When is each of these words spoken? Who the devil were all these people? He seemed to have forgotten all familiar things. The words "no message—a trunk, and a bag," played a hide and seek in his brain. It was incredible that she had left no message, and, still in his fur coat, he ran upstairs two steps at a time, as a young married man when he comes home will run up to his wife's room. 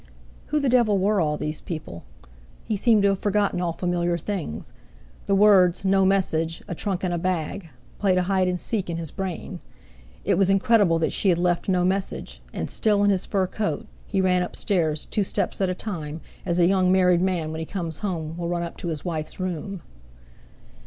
Who 0.47 0.59
the 0.59 0.67
devil 0.67 0.97
were 0.97 1.21
all 1.21 1.37
these 1.37 1.61
people? 1.61 2.03
He 2.65 2.75
seemed 2.75 3.03
to 3.03 3.09
have 3.09 3.19
forgotten 3.19 3.61
all 3.61 3.71
familiar 3.71 4.17
things. 4.17 4.73
The 5.27 5.35
words 5.35 5.85
"no 5.85 6.05
message—a 6.07 6.73
trunk, 6.73 7.03
and 7.03 7.13
a 7.13 7.19
bag," 7.19 7.69
played 7.99 8.17
a 8.17 8.23
hide 8.23 8.47
and 8.47 8.59
seek 8.59 8.89
in 8.89 8.97
his 8.97 9.11
brain. 9.11 9.59
It 10.25 10.39
was 10.39 10.49
incredible 10.49 10.97
that 10.97 11.13
she 11.13 11.29
had 11.29 11.37
left 11.37 11.69
no 11.69 11.85
message, 11.85 12.41
and, 12.51 12.67
still 12.67 13.03
in 13.03 13.11
his 13.11 13.27
fur 13.27 13.45
coat, 13.45 13.85
he 14.07 14.21
ran 14.21 14.41
upstairs 14.41 15.05
two 15.05 15.23
steps 15.23 15.61
at 15.61 15.69
a 15.69 15.75
time, 15.75 16.21
as 16.47 16.59
a 16.59 16.65
young 16.65 16.91
married 16.91 17.21
man 17.21 17.51
when 17.51 17.59
he 17.59 17.65
comes 17.67 17.99
home 17.99 18.35
will 18.37 18.49
run 18.49 18.63
up 18.63 18.77
to 18.77 18.87
his 18.87 19.05
wife's 19.05 19.39
room. 19.39 19.83